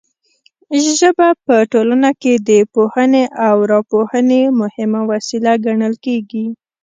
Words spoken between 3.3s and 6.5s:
او راپوهونې مهمه وسیله ګڼل کیږي.